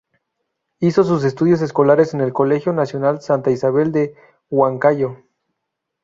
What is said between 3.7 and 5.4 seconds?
de Huancayo.